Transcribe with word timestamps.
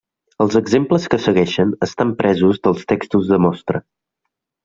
Els 0.43 0.55
exemples 0.59 1.03
que 1.13 1.19
segueixen 1.25 1.75
estant 1.87 2.15
presos 2.23 2.59
dels 2.67 2.89
textos 2.93 3.31
de 3.35 3.39
mostra. 3.47 3.83